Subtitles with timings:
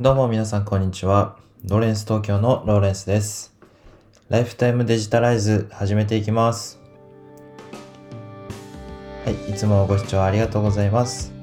[0.00, 1.36] どうも皆さんこんにちは。
[1.66, 3.54] ローレンス東京のローレンスです。
[4.30, 6.80] ライフタイムデジタライズ始めていきます。
[9.26, 11.34] はい、いつもご視聴ありがとうございます。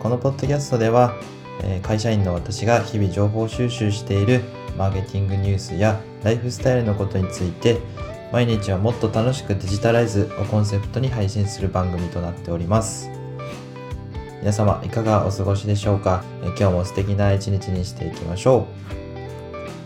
[0.00, 1.14] このポッドキャストでは、
[1.84, 4.40] 会社員の私が日々情報収集している
[4.76, 7.78] マーケティングニュースやライフスタイルのことについて
[8.32, 13.19] 毎日はもっと楽しくデジタライズをコンセプトに配信する番組となっております。
[14.40, 16.24] 皆様いかがお過ごしでしょうか？
[16.42, 18.66] 今日も素敵な一日にしていきましょ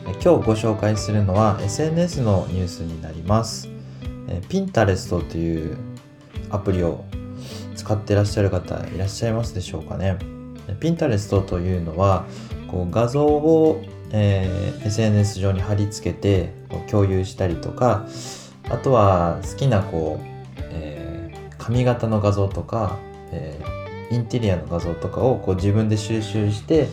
[0.07, 0.11] う。
[0.23, 3.69] 今日ご紹介するのは SNS のニュースになります。
[4.29, 5.77] え Pinterest という
[6.51, 7.05] アプリを
[7.75, 10.17] 使ってらっしゃる方いらっしゃいますでしょうかね
[10.81, 12.25] ？Pinterest というのは
[12.71, 13.83] こう画像を、
[14.13, 16.53] えー SNS 上に貼り付けて
[16.91, 18.07] 共有したりとか
[18.71, 20.25] あとは好きなこう、
[20.71, 22.99] えー髪型の画像とか、
[23.33, 23.74] えー
[24.15, 26.89] インテリアの画像とかをこう自分で収集して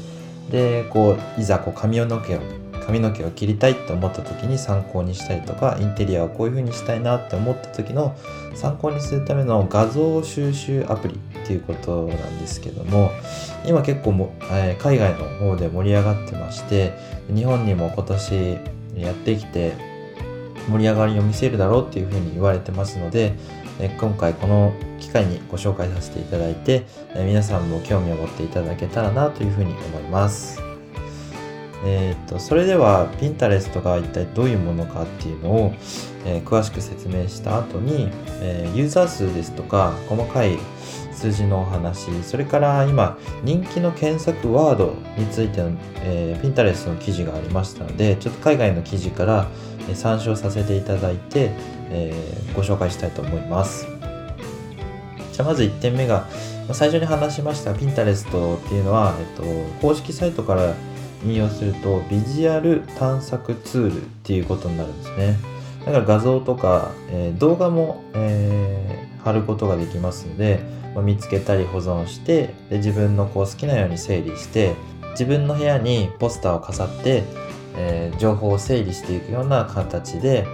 [0.50, 2.42] でこういざこう髪の毛を
[2.86, 8.18] 髪の毛を切りたいって思った時に参考にしたりとかインテリアをこういう風にしたいなって思った時の
[8.56, 13.12] 参考にするための画像収集アプリっていうことなんですけども
[13.66, 16.94] 今結構も、え海外の方で盛り上がってまして
[17.34, 18.58] 日本にも今年
[18.96, 19.74] やってきて
[20.68, 23.36] 盛り上がりを見せるだろうっていう風に言われてますので
[23.80, 26.84] え今回この機会にご紹介させていただいて
[27.16, 30.62] え皆さんも興味を持っていただけたらなというふうに思います。
[31.84, 35.74] えーっとそれでは Pinterest が一体どういうものかっていうのを、
[36.26, 38.10] えー詳しく説明した後に、
[38.42, 40.60] えーユーザー数ですとか細かい
[41.12, 45.72] 数字のお話それから今人気の検索ワードについての、
[46.04, 49.48] えー Pinterest の記事がありましたのでちょっと海外の記事から
[49.96, 51.50] 参照させていただいて、
[51.92, 53.88] えーご紹介したいと思います。
[55.32, 56.28] じゃあまず1点目が
[56.68, 59.44] まあ最初に話しました Pinterest っていうのは、えっと、
[59.82, 60.74] 公式サイトから
[61.26, 65.38] 引用するとビジュアル探索ツールっていうことになるんですね
[65.86, 70.62] だから画像とか、えー動画も、えー貼ることができますので、
[70.96, 74.74] まあ見つけたり保存してで自分のこう好きなように整理して
[75.12, 77.24] 自分の部屋にポスターを飾って、
[77.78, 80.48] えー情報を整理していくような形で、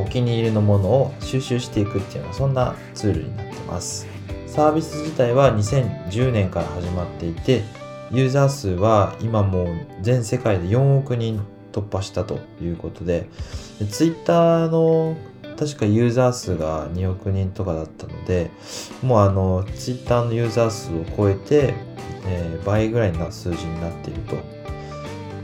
[0.00, 4.06] お気に入りのものを収集していくっていうようなそんなツールになってます。
[4.46, 7.64] サービス自体は2010年から始まっていて
[8.12, 9.66] ユーザー数は今もう
[10.00, 11.40] 全世界で4億人
[11.72, 13.26] 突破したということで
[13.90, 15.16] Twitter の
[15.58, 18.52] 確かユーザー数が2億人とかだったので
[19.02, 21.74] もうあの Twitter のユーザー数を超えて、
[22.26, 24.36] えー倍ぐらいの数字になっていると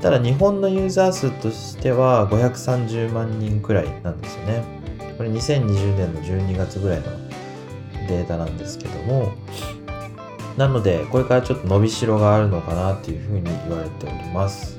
[0.01, 4.65] ただ日本のユーザー数としては530万人くらいなんですよね。
[5.17, 7.05] これ2020年の12月ぐらいの
[8.09, 9.33] データなんですけども。
[10.57, 14.79] なのでこれからちょっと伸びしろがあるのかなっていうふうに言われております。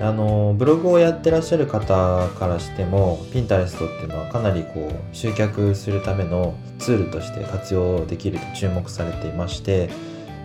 [0.00, 9.90] あのブログをやってらっしゃる方からしても Pinterest っていうのはかなりこう集客するためのツールとして活用できると注目されていまして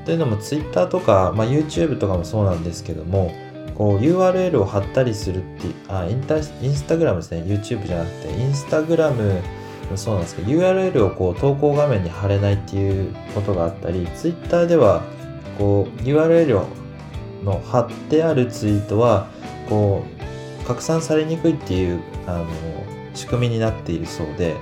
[0.06, 3.34] というのも Twitter とか、まあ、YouTube とかもそうなんですけども
[3.78, 6.44] こう URL を貼ったりするってあインタイン
[6.76, 7.44] スタグラムですね。
[7.44, 9.40] YouTube じゃなくてインスタグラム
[9.96, 15.04] そうなんですけど URL をこう投稿画面に貼れないっていうことがあったり Twitter では
[15.58, 16.66] こう URL
[17.44, 19.28] の貼ってあるツイートは
[19.70, 20.04] こ
[20.64, 22.48] う拡散されにくいっていうあの
[23.14, 24.56] 仕組みになっているそうで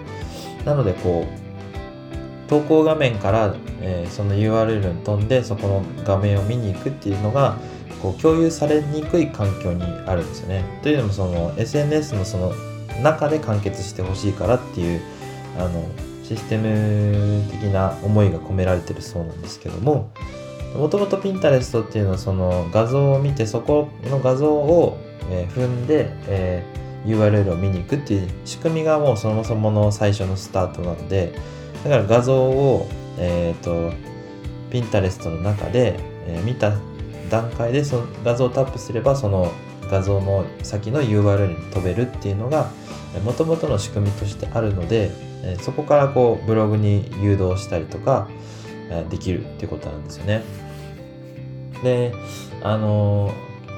[0.66, 7.58] なのでこう投稿画面から、えーその URL に飛んでそこの画面を見に行くっていうのが
[8.06, 10.64] こう共有されにくい環境にあるんですよね。
[10.84, 12.54] というのもその SNS のその
[13.02, 15.02] 中で完結してほしいからっていう
[15.58, 15.84] あの
[16.24, 20.12] システム的な思いが込められてるそうなんですけども
[20.78, 24.98] もともと Pinterest っていうのはその画像を見てそこの画像を、
[25.32, 26.64] え踏んで、え
[27.06, 31.34] URL を見に行くっていう仕組みがもうそもそもの最初のスタートなので
[31.84, 32.88] だから画像を、
[33.18, 33.94] えー、と
[34.70, 36.74] Pinterest の中で、えー見た
[37.30, 39.52] 段階でその画像をタップすればその
[39.90, 42.70] 画像の先の URL に飛べるっていうのが
[43.24, 45.12] もともとの仕組みとしてあるので、
[45.62, 48.28] そこからこうブログに誘導したりとか、
[49.10, 50.44] できるっていうことなんですよね。
[51.84, 52.14] で
[52.64, 53.32] あの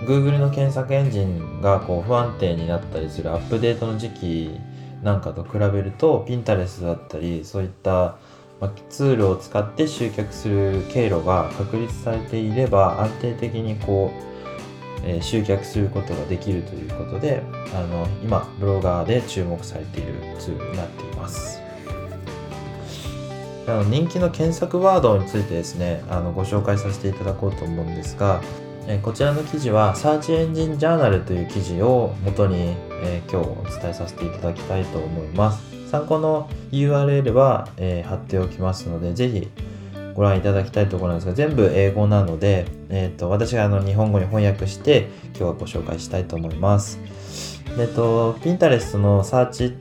[0.06, 4.60] Google の検索エンジンがこう不安定になったりするアップデートの時期
[5.04, 8.18] なんかと比べると Pinterest だったりそういった
[8.60, 17.44] まツールを使って集客する経路が確立されていれば安定的にこう、えー集客することができるということで
[17.74, 21.62] あの今ブロガーで注目されているツールになっています。
[23.68, 28.42] あの人気の検索ワードについてですねあのご紹介させていただこうと思うんですが
[28.90, 32.74] えこちらの記事は Search Engine Journal という記事を元に、
[33.04, 35.62] え今日お伝えさせていただきたいと思います。
[35.92, 39.50] 参考の URL は、え貼っておきますので、ぜひ
[40.16, 47.00] ご覧いただきたいところなんですが、全部英語なので、え、ー、と、私があの日本語に翻訳して、今日はご紹介したいと思います。
[47.78, 49.76] えっ、と、Pinterest のサーチ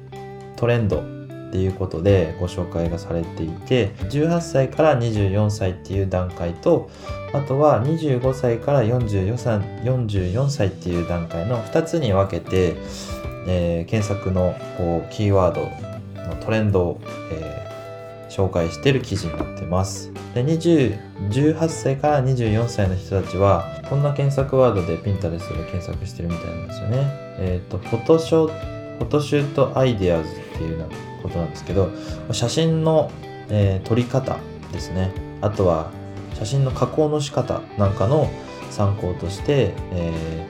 [0.56, 1.15] トレンド
[1.48, 6.90] っていうことでご紹介がされていて、18歳から24歳っていう段階と、
[7.32, 12.76] あとは25歳から44歳 ,44 歳っていう段階の2つに分けて、
[13.46, 15.62] えー、検索のこうキーワード
[16.28, 17.00] のトレンドを、
[17.30, 20.12] えー、紹介している記事になってます。
[20.34, 25.38] で18歳から24歳の人たちはこんな検索ワードで Pinterest で
[25.70, 26.96] 検索してるみたいなんですよね。
[27.38, 28.46] えっ、ー、と、フォトショ
[28.98, 30.78] フォトシュートアイデアズっていう
[31.26, 31.90] ことなんですけど
[32.32, 33.10] 写真の、
[33.48, 34.38] えー、撮り方
[34.72, 35.12] ですね。
[35.40, 35.90] あとは
[36.34, 38.30] 写真の加工の仕方なんかの
[38.70, 40.46] 参考として、え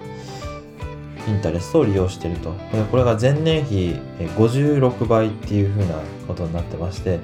[1.18, 2.52] ー、ピンタレストを利用していると。
[2.90, 3.96] これが前年比
[4.36, 5.94] 56倍っていう風な
[6.26, 7.20] ことになってまして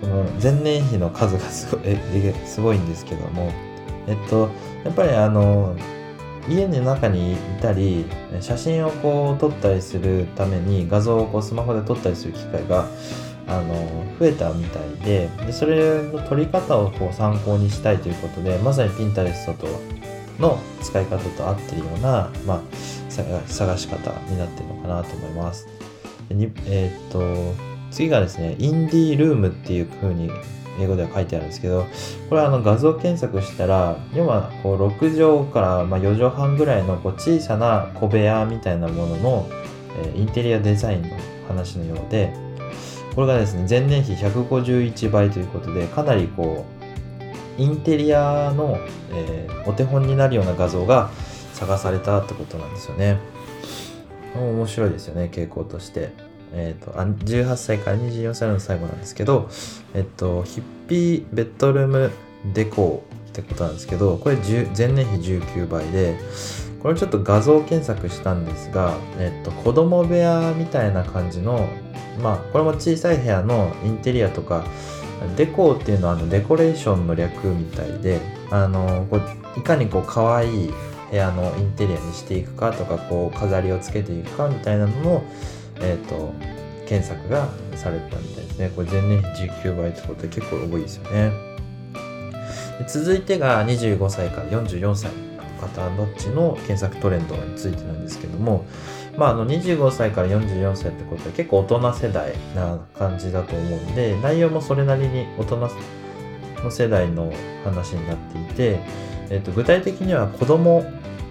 [0.00, 1.96] この前年比の数がすごい
[2.46, 3.52] すごいんですけども
[4.06, 4.50] えっと
[4.84, 5.76] やっぱりあの
[6.48, 8.04] 家の中にいたり
[8.40, 12.88] 写真をこう撮ったりするために画像をこうスマホで撮ったりする機会が
[13.48, 13.74] あの
[14.18, 19.66] 増えたみたいででそれの撮り方をこう参考にしたいということでまさに Pinterest と
[20.40, 22.60] の使い方と合ってるような、まあ、
[23.46, 25.66] 探し方になってるのかなと思います。
[26.28, 30.30] でえー、っと次がですね、インディールームっていう風に
[30.78, 31.86] 英語では書いてあるんですけど、
[32.28, 39.48] これはあの画像検索したら、要はこう6畳からま4畳半ぐらいのこう小さな小部屋みたいなものの、
[40.02, 41.08] えインテリアデザインの
[41.48, 42.32] 話のようで、
[43.14, 46.66] これがですね、前年比151倍ということで、かなりこ
[47.58, 48.78] う、インテリアの、
[49.12, 51.10] えー、お手本になるような画像が
[51.54, 53.18] 探されたってことなんですよね。
[54.34, 56.25] 面白いですよね、傾向として。
[56.52, 59.48] えーと、18歳から24歳の最後なんですけど、
[59.94, 62.10] えっと、ヒッピーベッドルーム
[62.54, 66.18] デコーってことなんですけどこれ前年比19倍で
[66.82, 71.68] これちょっと画像検索したんですが、えっと、子供部屋みたいな感じの
[72.22, 74.64] まあこれも小さい部屋のインテリアとか
[75.36, 78.20] デコーっていうのはあのデコレーションの略みたいで
[78.50, 80.72] あのこういかにこう可愛い
[81.10, 85.24] 部屋のインテリアにしていくかとかこう飾りをつけていくかみたいなのの
[85.80, 86.32] えっ、ー、と、
[86.86, 88.70] 検索がされたみたいですね。
[88.74, 91.56] これ前年比19倍ってことで結構多いですよね。
[92.86, 98.66] 続いてが25歳から44歳の方どっちの検索トレンドについてなんですけども、
[99.16, 105.70] まあ、あの25歳から44歳ってことは結構大人世代な感じだと思うんで内容もそれなりに大人
[106.62, 107.32] の世代の
[107.64, 108.80] 話になっていて、
[109.30, 110.84] えー、と具体的には子供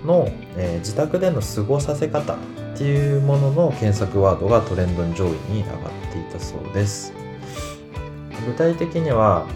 [0.04, 0.28] の、
[0.58, 2.38] えー、自宅での過ごさせ方
[2.76, 5.82] っていうものの検索ワードがトレンドの上位に上がっ
[6.12, 7.14] ていたそうです。
[8.46, 9.48] 具体的には、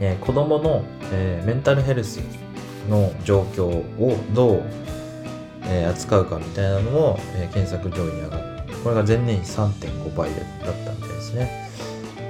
[0.00, 2.20] えー、子供の、えー、メンタルヘルス
[2.90, 4.62] の状況をどう、
[5.62, 11.66] えー、扱うかみたいなのも、え、検索上位に上がってこれが前年比3.5倍だったみたいですね。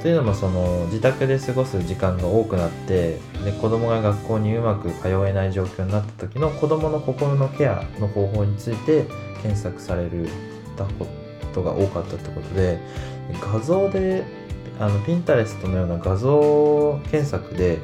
[0.03, 9.07] というのもその自宅で過ごす時間が多くなってで子供が学校にうまく通えない状況になった時の子供の心のケアの方法について
[9.47, 10.29] 検索される
[10.77, 11.07] たこ
[11.55, 12.79] とが多かったってことで
[13.41, 14.25] 画像で
[14.79, 17.79] あのピンタレストのような画像検索で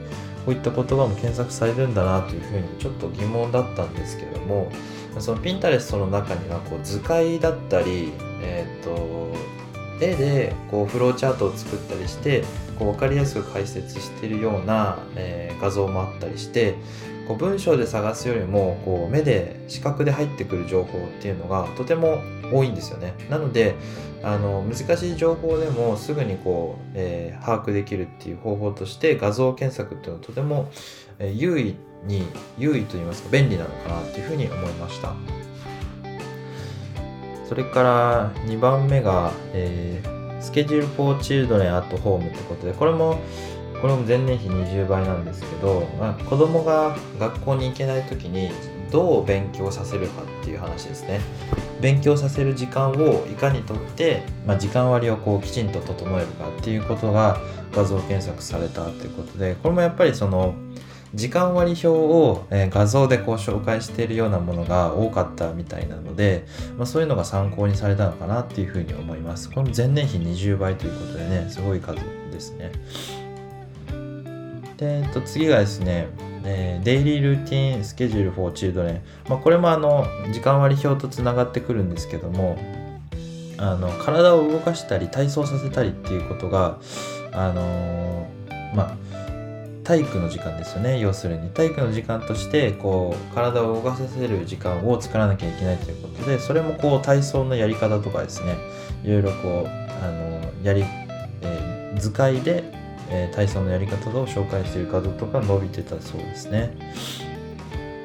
[0.44, 4.70] こういった言葉も検索されるんだなというふうにちょっと疑問だったんですけども
[5.18, 9.36] そのピンタレストの中にはこう図解だったり、えーと、
[10.00, 12.42] 絵でこうフローチャートを作ったりして
[12.78, 16.74] こう分かりやすく解説しているような、えー、画像もあったりして
[17.28, 22.20] こう文章で探すよりもこう目で視覚で入ってくる情報っていうのがとても
[22.52, 23.14] 多いんですよね。
[23.30, 23.74] なので
[24.22, 30.70] あの難しい情報でもすぐにこう、えー、把握できるっていう方法として画像検索っていうのはとても、
[31.18, 31.74] えー、優位
[32.06, 32.26] に
[32.58, 35.14] 優位と言いますか便利なのかなっていうふうに思いました。
[37.48, 43.20] それから2番目が、えー、スケジュール for children at home ってことでこれも
[43.82, 48.52] これも前年比20倍なんですけど、まあ、子供が学校に行けない時に
[48.92, 51.20] どう勉強させるかっていう話ですね
[51.80, 57.40] 勉強させる時間をいかにとって、まあ、時間割をこうきちんと整えるかっていうことが
[57.74, 60.54] 画像検索されたっていうことでこれもやっぱりその
[61.14, 66.46] 時間割表を、え画像でこう紹介しているようなものが多かったみたいなので、
[66.78, 69.50] まあ、そういうのが参考にされたのかなっていうふうに思います。
[69.50, 71.98] これも前年比20倍ということでね、すごい数
[72.30, 72.72] ですね。
[74.82, 76.08] で、えっと、次がですね、
[76.44, 82.58] えー、デイリールーティンスケジュール for children、まあ、これもあの時間割表とつながってくるんですけども
[83.58, 86.78] あの体を動かしたり体操させたりっていうことが
[87.32, 88.96] あのー、まあ
[89.84, 91.50] 体育の時間ですよね要するに。
[91.50, 98.56] 体育の時間としてこう体を動かさせる時間を作らなきゃいけないということでそれもこう体操のやり方とかですね
[99.04, 99.68] いろいろこう
[100.04, 100.84] あのやり、
[101.42, 102.81] えー、図解で、
[103.14, 106.70] えー、体操のやり方を紹介している画像とか伸びてたそうですね。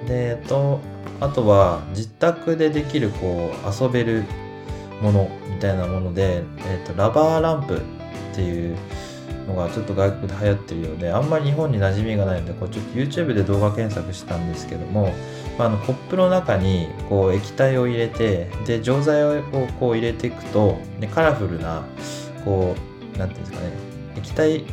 [0.06, 0.80] でえっと
[1.20, 4.24] あとは自宅でできるこう遊べる
[5.02, 8.78] ものみたいなもので、えっとラバーランプっていう
[9.48, 15.14] のがちょっと外国で流行ってるようであんまり日本に馴染みがないのでこうちょっと YouTube で動画検索したんですけども、
[15.58, 19.42] まあ、あのコップの中にこう液体を入れてで錠剤を
[19.80, 21.84] こう入れていくとでカラフルな
[22.44, 22.76] こ
[23.16, 23.72] う何ていうんですかね
[24.18, 24.66] 液体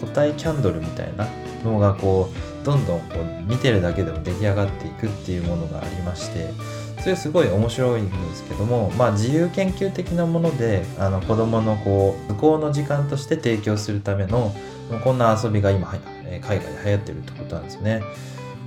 [0.00, 1.26] 固体キャンドルみたいな
[1.64, 2.30] のがこ
[2.62, 6.50] うどんどんこう見てるだけでも出来上がっていくっていうものがありまして
[7.00, 14.54] それすごい面白いんですけども、まあ、自由研究的なものであの子どものこう図工の時間として提供するための
[15.04, 15.94] こんな遊びが今
[16.40, 18.02] 海外で流行ってるってことなんですね。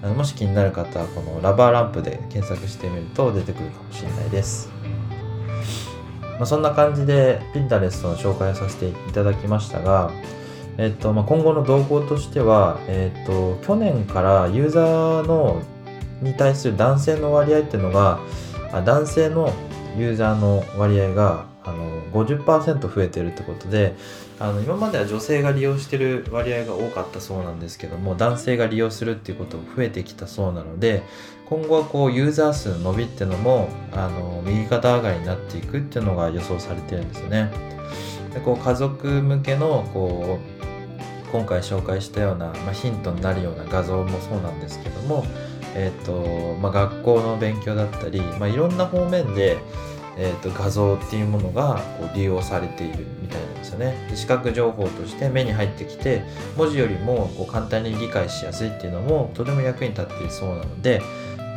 [0.04, 4.70] あのもし気になる方はこのラバーランプで検索してみると出てくるかもしれないです。
[6.22, 10.12] まあ、そんな感じで Pinterest の紹介をさせていただきましたが、
[10.78, 15.62] えっとまあ、今後の動向としては、えっと、去年からユーザーの
[16.22, 18.20] に対する男性の割合っていうのが
[18.86, 19.54] 男性の
[19.98, 23.96] ユーザーの割合があの50%増えてるってことで
[24.40, 31.04] あの今までは女性が利用してる割合が多かったそうなんですけども男性が利用するっていうことも増えてきたそうなので
[31.46, 37.52] 今後はこうユーザー数の伸びっていうのもあの右肩上がりになっていくっていうのが予想されてるんですよね。
[38.34, 45.26] でこう家族向けのこう今回紹介したような、まあ、ヒントになるような画像もそうなんですけども
[45.76, 49.58] えーとまあ、学校の勉強だったり、まあ、いろんな方面で、
[50.18, 54.08] えーと、画像っていうものがこう利用されているみたいなんですよね。
[54.10, 56.24] で視覚情報として目に入ってきて
[56.58, 61.02] 文字よりもこう簡単に理解しやすいっていうのもとても役に立っているそうなので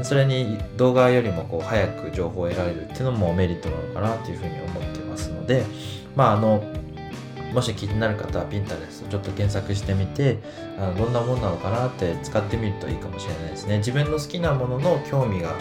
[0.02, 5.64] それに動画よりもこう早く情報を得られるっていうのもメリットなのかなっていうふうに思ってますので
[6.16, 6.62] まああの
[7.52, 10.38] もし気になる方は Pinterest ちょっと検索してみて
[10.78, 13.78] あのどんなもんなのかなって使ってみるといいかもしれないですね。
[13.78, 15.54] 自分の好きなものの興味が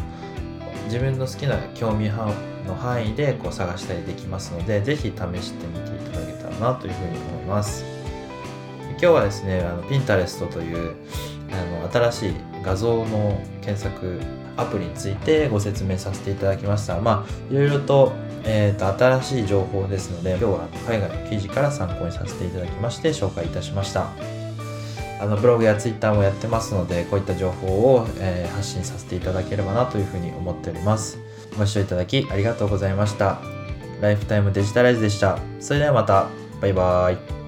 [0.85, 2.33] 自分の好きな興味範
[2.65, 5.09] の範囲でこう探したりできますので是非試
[5.43, 7.85] してみていただけたらなというふうに思います。
[8.91, 10.95] 今日はですねあの Pinterest という
[11.51, 12.33] あの新しい
[12.63, 14.19] 画像の検索
[14.55, 16.99] アプリについてご説明させていただきました。
[16.99, 18.13] まあいろいろと
[18.45, 24.07] えーと、新しい情報ですので今日は海外の記事から参考にさせていただきまして紹介いたしました。
[25.21, 31.17] あのブログやツイッターもやってますのでこういった情報を、えー、発信させていただければなというふうに思っております。
[31.57, 33.39] ご視聴いただきありがとうございました。
[34.01, 35.37] ライフタイムデジタライズでした。
[35.61, 36.27] それではまた。
[36.59, 37.42] バイバーイ。